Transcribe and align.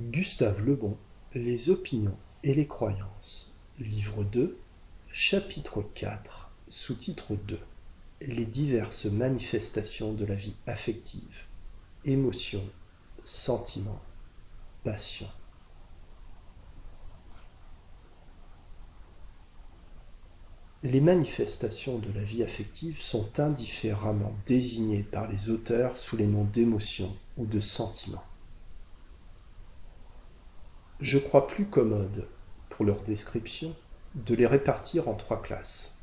Gustave 0.00 0.64
Lebon, 0.64 0.96
Les 1.34 1.68
opinions 1.68 2.16
et 2.44 2.54
les 2.54 2.66
croyances, 2.66 3.60
livre 3.78 4.24
2, 4.24 4.58
chapitre 5.12 5.82
4, 5.82 6.50
sous-titre 6.68 7.36
2 7.36 7.60
Les 8.22 8.46
diverses 8.46 9.04
manifestations 9.04 10.14
de 10.14 10.24
la 10.24 10.34
vie 10.34 10.54
affective, 10.66 11.44
émotions, 12.06 12.66
sentiments, 13.22 14.00
passions. 14.82 15.28
Les 20.82 21.02
manifestations 21.02 21.98
de 21.98 22.10
la 22.12 22.24
vie 22.24 22.42
affective 22.42 22.98
sont 22.98 23.38
indifféremment 23.38 24.34
désignées 24.46 25.02
par 25.02 25.30
les 25.30 25.50
auteurs 25.50 25.98
sous 25.98 26.16
les 26.16 26.26
noms 26.26 26.44
d'émotions 26.46 27.14
ou 27.36 27.44
de 27.44 27.60
sentiments. 27.60 28.24
Je 31.02 31.18
crois 31.18 31.48
plus 31.48 31.66
commode, 31.66 32.28
pour 32.70 32.84
leur 32.84 33.02
description, 33.02 33.74
de 34.14 34.36
les 34.36 34.46
répartir 34.46 35.08
en 35.08 35.14
trois 35.14 35.42
classes. 35.42 35.98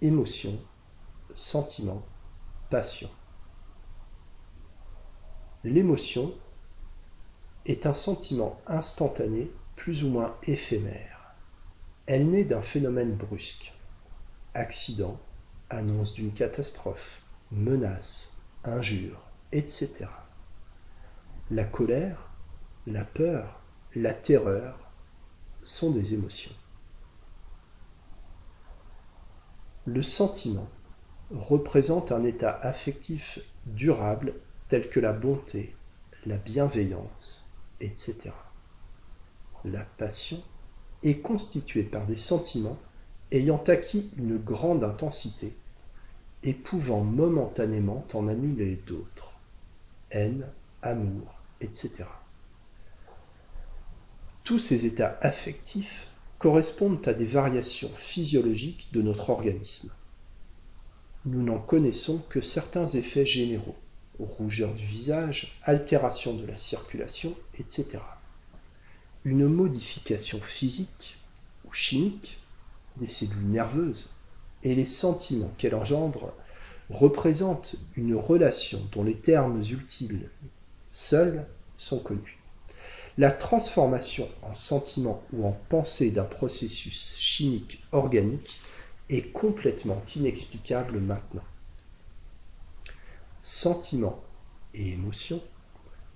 Émotion, 0.00 0.58
sentiment, 1.34 2.02
passion. 2.70 3.10
L'émotion 5.64 6.32
est 7.66 7.84
un 7.84 7.92
sentiment 7.92 8.58
instantané, 8.66 9.50
plus 9.76 10.02
ou 10.02 10.08
moins 10.08 10.34
éphémère. 10.44 11.34
Elle 12.06 12.30
naît 12.30 12.44
d'un 12.44 12.62
phénomène 12.62 13.14
brusque. 13.14 13.74
Accident, 14.54 15.20
annonce 15.68 16.14
d'une 16.14 16.32
catastrophe, 16.32 17.20
menace, 17.50 18.32
injure, 18.64 19.20
etc. 19.52 20.06
La 21.50 21.64
colère, 21.64 22.30
la 22.86 23.04
peur, 23.04 23.61
la 23.94 24.14
terreur 24.14 24.78
sont 25.62 25.90
des 25.90 26.14
émotions. 26.14 26.52
Le 29.84 30.02
sentiment 30.02 30.68
représente 31.30 32.12
un 32.12 32.24
état 32.24 32.58
affectif 32.62 33.40
durable 33.66 34.34
tel 34.68 34.88
que 34.88 35.00
la 35.00 35.12
bonté, 35.12 35.74
la 36.24 36.36
bienveillance, 36.36 37.50
etc. 37.80 38.30
La 39.64 39.82
passion 39.82 40.42
est 41.02 41.18
constituée 41.18 41.82
par 41.82 42.06
des 42.06 42.16
sentiments 42.16 42.78
ayant 43.30 43.62
acquis 43.66 44.10
une 44.16 44.38
grande 44.38 44.84
intensité 44.84 45.54
et 46.44 46.54
pouvant 46.54 47.02
momentanément 47.02 48.06
en 48.14 48.28
annuler 48.28 48.76
d'autres. 48.86 49.36
Haine, 50.10 50.46
amour, 50.82 51.34
etc. 51.60 52.04
Tous 54.44 54.58
ces 54.58 54.86
états 54.86 55.18
affectifs 55.20 56.08
correspondent 56.40 57.06
à 57.06 57.14
des 57.14 57.26
variations 57.26 57.90
physiologiques 57.94 58.88
de 58.92 59.00
notre 59.00 59.30
organisme. 59.30 59.90
Nous 61.24 61.42
n'en 61.42 61.58
connaissons 61.58 62.18
que 62.28 62.40
certains 62.40 62.86
effets 62.86 63.24
généraux, 63.24 63.76
rougeur 64.18 64.74
du 64.74 64.84
visage, 64.84 65.56
altération 65.62 66.34
de 66.34 66.44
la 66.44 66.56
circulation, 66.56 67.36
etc. 67.60 67.98
Une 69.24 69.46
modification 69.46 70.40
physique 70.40 71.18
ou 71.64 71.72
chimique 71.72 72.38
des 72.96 73.08
cellules 73.08 73.46
nerveuses 73.46 74.10
et 74.64 74.74
les 74.74 74.86
sentiments 74.86 75.54
qu'elle 75.56 75.76
engendre 75.76 76.32
représentent 76.90 77.76
une 77.96 78.16
relation 78.16 78.84
dont 78.90 79.04
les 79.04 79.16
termes 79.16 79.62
ultimes 79.62 80.28
seuls 80.90 81.46
sont 81.76 82.00
connus. 82.00 82.41
La 83.18 83.30
transformation 83.30 84.26
en 84.40 84.54
sentiment 84.54 85.22
ou 85.34 85.46
en 85.46 85.52
pensée 85.52 86.10
d'un 86.10 86.24
processus 86.24 87.14
chimique 87.18 87.84
organique 87.92 88.58
est 89.10 89.32
complètement 89.32 90.00
inexplicable 90.16 90.98
maintenant. 90.98 91.44
Sentiments 93.42 94.22
et 94.72 94.92
émotions 94.92 95.42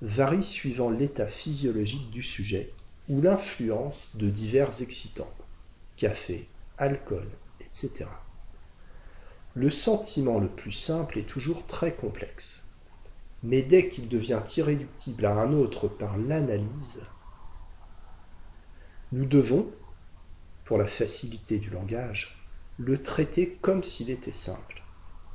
varient 0.01 0.45
suivant 0.45 0.89
l'état 0.89 1.27
physiologique 1.27 2.11
du 2.11 2.23
sujet 2.23 2.73
ou 3.11 3.21
l'influence 3.21 4.17
de 4.17 4.31
divers 4.31 4.81
excitants, 4.81 5.33
café, 5.97 6.49
alcool, 6.79 7.29
etc. 7.61 8.07
Le 9.55 9.71
sentiment 9.71 10.39
le 10.39 10.49
plus 10.49 10.73
simple 10.73 11.19
est 11.19 11.27
toujours 11.27 11.67
très 11.67 11.93
complexe. 11.93 12.66
Mais 13.43 13.63
dès 13.63 13.89
qu'il 13.89 14.09
devient 14.09 14.41
irréductible 14.57 15.27
à 15.27 15.35
un 15.35 15.53
autre 15.53 15.89
par 15.89 16.17
l'analyse, 16.17 17.03
nous 19.13 19.27
devons, 19.27 19.71
pour 20.65 20.79
la 20.79 20.87
facilité 20.87 21.59
du 21.59 21.71
langage, 21.71 22.37
le 22.79 23.03
traiter 23.03 23.57
comme 23.61 23.85
s'il 23.85 24.11
était 24.11 24.33
simple. 24.33 24.83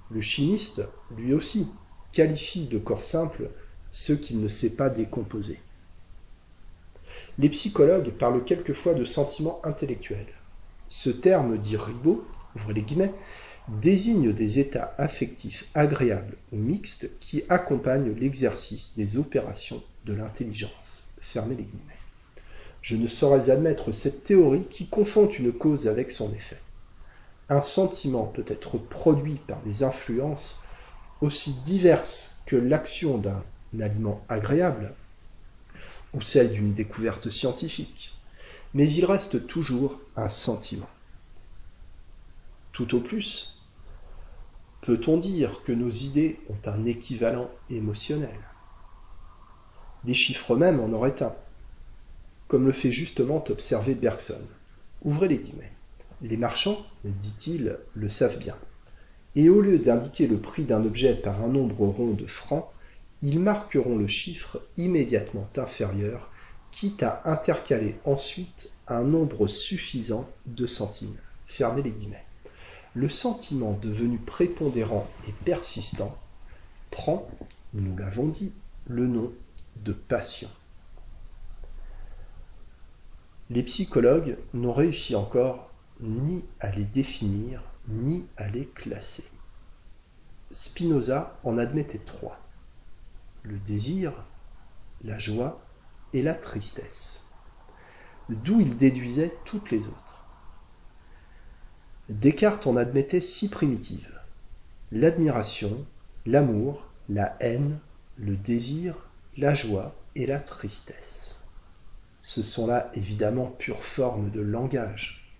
Le 0.10 0.22
chimiste, 0.22 0.82
lui 1.16 1.34
aussi, 1.34 1.68
qualifie 2.12 2.68
de 2.68 2.78
corps 2.78 3.04
simple 3.04 3.50
ce 3.92 4.14
qu'il 4.14 4.42
ne 4.42 4.48
sait 4.48 4.76
pas 4.76 4.90
décomposer. 4.90 5.60
Les 7.38 7.50
psychologues 7.50 8.12
parlent 8.12 8.44
quelquefois 8.44 8.94
de 8.94 9.06
sentiments 9.06 9.62
intellectuels. 9.64 10.34
Ce 10.90 11.10
terme 11.10 11.58
dit 11.58 11.78
Ribot, 11.78 12.26
ouvrez 12.56 12.74
les 12.74 12.82
guillemets, 12.82 13.14
désigne 13.68 14.34
des 14.34 14.60
états 14.60 14.94
affectifs 14.98 15.66
agréables 15.74 16.36
ou 16.52 16.58
mixtes 16.58 17.10
qui 17.20 17.44
accompagnent 17.50 18.14
l'exercice 18.20 18.94
des 18.98 19.18
opérations 19.18 19.82
de 20.06 20.14
l'intelligence. 20.14 21.04
Fermez 21.20 21.56
les 21.56 21.64
guillemets. 21.64 21.92
Je 22.82 22.96
ne 22.96 23.08
saurais 23.08 23.50
admettre 23.50 23.92
cette 23.92 24.24
théorie 24.24 24.66
qui 24.70 24.88
confond 24.88 25.30
une 25.30 25.52
cause 25.52 25.88
avec 25.88 26.12
son 26.12 26.34
effet. 26.34 26.60
Un 27.50 27.62
sentiment 27.62 28.26
peut 28.26 28.46
être 28.48 28.78
produit 28.78 29.40
par 29.48 29.60
des 29.62 29.84
influences 29.84 30.64
aussi 31.22 31.54
diverses 31.66 32.42
que 32.46 32.56
l'action 32.56 33.18
d'un 33.18 33.44
aliment 33.80 34.24
agréable 34.28 34.94
ou 36.14 36.22
celle 36.22 36.52
d'une 36.52 36.74
découverte 36.74 37.30
scientifique, 37.30 38.14
mais 38.74 38.92
il 38.92 39.06
reste 39.06 39.48
toujours 39.48 40.00
un 40.18 40.30
sentiment. 40.30 40.90
Tout 42.82 42.98
au 42.98 43.00
plus, 43.00 43.60
peut-on 44.82 45.18
dire 45.18 45.62
que 45.64 45.72
nos 45.72 45.92
idées 45.92 46.40
ont 46.50 46.68
un 46.68 46.84
équivalent 46.86 47.52
émotionnel? 47.70 48.40
Les 50.04 50.16
chiffres 50.16 50.56
mêmes 50.56 50.80
en 50.80 50.92
auraient 50.92 51.22
un, 51.22 51.36
comme 52.48 52.66
le 52.66 52.72
fait 52.72 52.92
justement 52.92 53.44
observer 53.50 53.94
Bergson. 53.94 54.42
Ouvrez 55.04 55.28
les 55.28 55.38
guillemets. 55.38 55.72
Les 56.24 56.38
marchands, 56.38 56.84
dit-il, 57.04 57.78
le 57.94 58.10
savent 58.10 58.40
bien. 58.40 58.56
Et 59.36 59.48
au 59.48 59.62
lieu 59.62 59.78
d'indiquer 59.78 60.26
le 60.26 60.38
prix 60.38 60.64
d'un 60.64 60.84
objet 60.84 61.14
par 61.14 61.40
un 61.44 61.50
nombre 61.50 61.86
rond 61.86 62.14
de 62.14 62.26
francs, 62.26 62.66
ils 63.22 63.40
marqueront 63.40 63.96
le 63.96 64.08
chiffre 64.08 64.60
immédiatement 64.78 65.48
inférieur, 65.56 66.32
quitte 66.72 67.04
à 67.04 67.22
intercaler 67.26 67.98
ensuite 68.06 68.72
un 68.88 69.04
nombre 69.04 69.46
suffisant 69.46 70.28
de 70.48 70.66
centimes. 70.66 71.20
Fermez 71.46 71.84
les 71.84 71.92
guillemets 71.92 72.26
le 72.94 73.10
sentiment 73.10 73.74
devenu 73.82 74.18
prépondérant 74.18 75.08
et 75.28 75.32
persistant 75.46 76.18
prend, 76.90 77.28
nous 77.74 77.98
l'avons 77.98 78.28
dit, 78.28 78.52
le 78.88 79.08
nom 79.08 79.32
de 79.78 79.94
passion. 79.94 80.50
Les 83.50 83.64
psychologues 83.64 84.38
n'ont 84.54 84.74
réussi 84.74 85.16
encore 85.16 85.70
ni 86.02 86.46
à 86.60 86.72
les 86.72 86.86
définir, 86.86 87.62
ni 87.88 88.26
à 88.38 88.50
les 88.50 88.66
classer. 88.66 89.26
Spinoza 90.52 91.36
en 91.44 91.58
admettait 91.58 92.00
trois. 92.00 92.40
Le 93.44 93.58
désir, 93.58 94.14
la 95.04 95.18
joie 95.18 95.62
et 96.14 96.22
la 96.22 96.34
tristesse, 96.34 97.26
d'où 98.30 98.60
il 98.60 98.78
déduisait 98.78 99.34
toutes 99.46 99.72
les 99.72 99.88
autres. 99.88 100.11
Descartes 102.12 102.68
en 102.68 102.76
admettait 102.76 103.22
six 103.22 103.48
primitives 103.48 104.20
l'admiration, 104.92 105.86
l'amour, 106.26 106.86
la 107.08 107.38
haine, 107.40 107.80
le 108.18 108.36
désir, 108.36 108.96
la 109.38 109.56
joie 109.56 109.96
et 110.16 110.26
la 110.26 110.42
tristesse. 110.42 111.38
Ce 112.22 112.44
sont 112.44 112.68
là 112.68 112.92
évidemment 112.96 113.46
pures 113.46 113.86
formes 113.86 114.30
de 114.30 114.42
langage, 114.42 115.34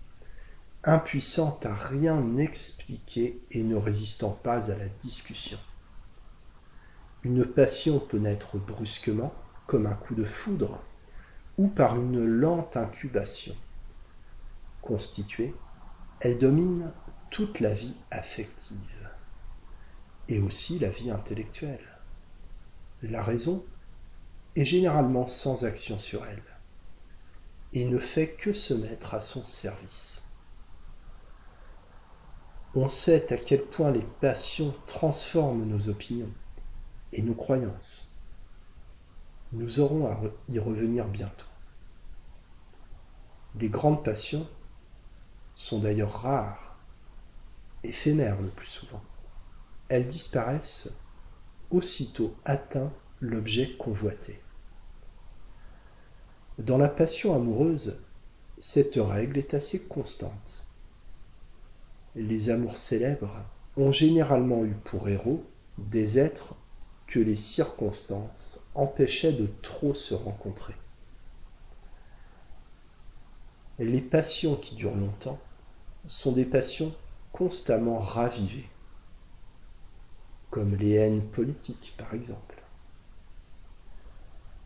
impuissantes 0.82 1.66
à 1.66 1.74
rien 1.74 2.38
expliquer 2.38 3.38
et 3.50 3.64
ne 3.64 3.76
résistant 3.76 4.30
pas 4.30 4.70
à 4.70 4.76
la 4.78 4.88
discussion. 4.88 5.58
Une 7.22 7.44
passion 7.44 7.98
peut 7.98 8.18
naître 8.18 8.56
brusquement, 8.56 9.34
comme 9.66 9.86
un 9.86 9.94
coup 9.94 10.14
de 10.14 10.24
foudre, 10.24 10.82
ou 11.58 11.68
par 11.68 11.96
une 11.96 12.24
lente 12.24 12.78
incubation, 12.78 13.54
constituée 14.80 15.52
elle 16.24 16.38
domine 16.38 16.92
toute 17.30 17.58
la 17.58 17.74
vie 17.74 17.96
affective 18.12 19.10
et 20.28 20.38
aussi 20.38 20.78
la 20.78 20.88
vie 20.88 21.10
intellectuelle. 21.10 21.84
La 23.02 23.24
raison 23.24 23.64
est 24.54 24.64
généralement 24.64 25.26
sans 25.26 25.64
action 25.64 25.98
sur 25.98 26.24
elle, 26.24 26.42
et 27.72 27.86
ne 27.86 27.98
fait 27.98 28.28
que 28.28 28.52
se 28.52 28.72
mettre 28.72 29.14
à 29.14 29.20
son 29.20 29.42
service. 29.42 30.22
On 32.76 32.86
sait 32.86 33.32
à 33.32 33.36
quel 33.36 33.64
point 33.64 33.90
les 33.90 34.06
passions 34.20 34.72
transforment 34.86 35.66
nos 35.66 35.88
opinions 35.88 36.30
et 37.12 37.22
nos 37.22 37.34
croyances. 37.34 38.20
Nous 39.50 39.80
aurons 39.80 40.06
à 40.06 40.20
y 40.48 40.60
revenir 40.60 41.08
bientôt. 41.08 41.46
Les 43.58 43.68
grandes 43.68 44.04
passions 44.04 44.46
sont 45.54 45.78
d'ailleurs 45.78 46.22
rares, 46.22 46.76
éphémères 47.84 48.40
le 48.40 48.48
plus 48.48 48.66
souvent. 48.66 49.02
Elles 49.88 50.06
disparaissent 50.06 50.96
aussitôt 51.70 52.34
atteint 52.44 52.92
l'objet 53.20 53.76
convoité. 53.76 54.38
Dans 56.58 56.78
la 56.78 56.88
passion 56.88 57.34
amoureuse, 57.34 58.02
cette 58.58 58.96
règle 58.96 59.38
est 59.38 59.54
assez 59.54 59.86
constante. 59.86 60.64
Les 62.14 62.50
amours 62.50 62.76
célèbres 62.76 63.44
ont 63.76 63.90
généralement 63.90 64.64
eu 64.64 64.74
pour 64.84 65.08
héros 65.08 65.44
des 65.78 66.18
êtres 66.18 66.54
que 67.06 67.18
les 67.18 67.36
circonstances 67.36 68.66
empêchaient 68.74 69.32
de 69.32 69.48
trop 69.62 69.94
se 69.94 70.14
rencontrer. 70.14 70.74
Les 73.82 74.00
passions 74.00 74.54
qui 74.54 74.76
durent 74.76 74.94
longtemps 74.94 75.40
sont 76.06 76.30
des 76.30 76.44
passions 76.44 76.94
constamment 77.32 77.98
ravivées, 77.98 78.68
comme 80.50 80.76
les 80.76 80.92
haines 80.92 81.26
politiques 81.26 81.92
par 81.98 82.14
exemple. 82.14 82.62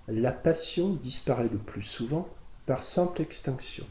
La 0.06 0.32
passion 0.32 0.90
disparaît 0.90 1.48
le 1.48 1.56
plus 1.56 1.82
souvent 1.82 2.28
par 2.66 2.82
simple 2.82 3.22
extinction, 3.22 3.86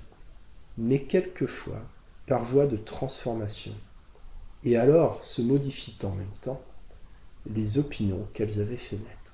mais 0.77 1.01
quelquefois 1.01 1.81
par 2.28 2.44
voie 2.44 2.68
de 2.68 2.78
transformation, 2.78 3.74
et 4.63 4.78
alors 4.78 5.24
se 5.24 5.42
modifient 5.42 5.98
en 6.04 6.12
même 6.12 6.38
temps 6.44 6.62
les 7.48 7.80
opinions 7.80 8.28
qu'elles 8.36 8.62
avaient 8.62 8.78
fait 8.78 8.98
naître. 8.98 9.33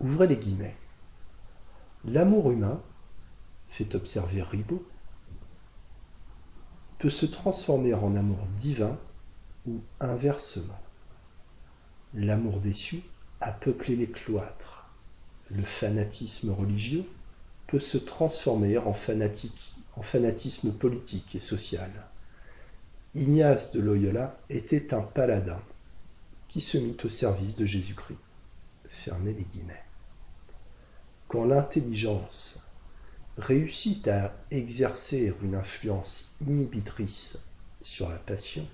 Ouvrez 0.00 0.26
les 0.26 0.36
guillemets. 0.36 0.76
L'amour 2.04 2.50
humain, 2.50 2.82
fait 3.74 3.96
observer 3.96 4.40
Ribot, 4.40 4.86
peut 7.00 7.10
se 7.10 7.26
transformer 7.26 7.92
en 7.92 8.14
amour 8.14 8.38
divin 8.56 8.96
ou 9.66 9.80
inversement. 9.98 10.78
L'amour 12.14 12.60
déçu 12.60 13.02
a 13.40 13.50
peuplé 13.50 13.96
les 13.96 14.08
cloîtres. 14.08 14.88
Le 15.50 15.64
fanatisme 15.64 16.52
religieux 16.52 17.04
peut 17.66 17.80
se 17.80 17.98
transformer 17.98 18.78
en, 18.78 18.92
fanatique, 18.92 19.74
en 19.96 20.02
fanatisme 20.02 20.72
politique 20.72 21.34
et 21.34 21.40
social. 21.40 21.90
Ignace 23.14 23.72
de 23.72 23.80
Loyola 23.80 24.38
était 24.50 24.94
un 24.94 25.02
paladin 25.02 25.60
qui 26.46 26.60
se 26.60 26.78
mit 26.78 26.96
au 27.02 27.08
service 27.08 27.56
de 27.56 27.66
Jésus-Christ. 27.66 28.20
Fermez 28.88 29.32
les 29.32 29.44
guillemets. 29.44 29.82
Quand 31.26 31.44
l'intelligence 31.44 32.63
réussit 33.38 34.06
à 34.08 34.32
exercer 34.50 35.34
une 35.42 35.54
influence 35.54 36.36
inhibitrice 36.40 37.48
sur 37.82 38.08
la 38.08 38.16
passion, 38.16 38.66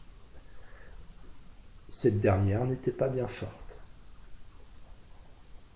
cette 1.89 2.21
dernière 2.21 2.65
n'était 2.65 2.93
pas 2.93 3.09
bien 3.09 3.27
forte. 3.27 3.79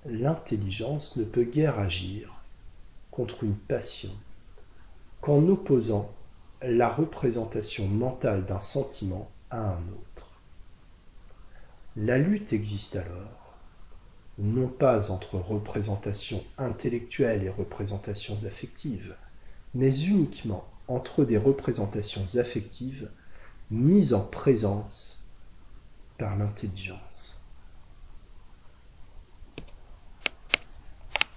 L'intelligence 0.06 1.16
ne 1.16 1.24
peut 1.24 1.44
guère 1.44 1.78
agir 1.78 2.34
contre 3.10 3.44
une 3.44 3.56
passion 3.56 4.12
qu'en 5.20 5.48
opposant 5.48 6.12
la 6.62 6.88
représentation 6.88 7.86
mentale 7.88 8.44
d'un 8.44 8.60
sentiment 8.60 9.30
à 9.50 9.60
un 9.60 9.82
autre. 9.88 10.28
La 11.96 12.18
lutte 12.18 12.52
existe 12.52 12.96
alors, 12.96 13.43
non 14.38 14.68
pas 14.68 15.10
entre 15.10 15.36
représentations 15.36 16.44
intellectuelles 16.58 17.44
et 17.44 17.48
représentations 17.48 18.44
affectives, 18.44 19.16
mais 19.74 20.02
uniquement 20.02 20.64
entre 20.88 21.24
des 21.24 21.38
représentations 21.38 22.36
affectives 22.38 23.10
mises 23.70 24.12
en 24.12 24.20
présence 24.20 25.24
par 26.18 26.36
l'intelligence. 26.36 27.33